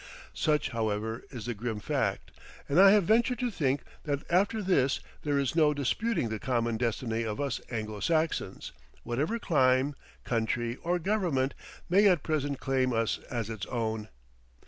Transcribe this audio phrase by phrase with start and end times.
[0.33, 2.31] Such, however, is the grim fact,
[2.67, 6.75] and I have ventured to think that after this there is no disputing the common
[6.77, 8.71] destiny of us Anglo Saxons,
[9.03, 9.93] whatever clime,
[10.23, 11.53] country, or government
[11.87, 14.07] may at present claim us as its own.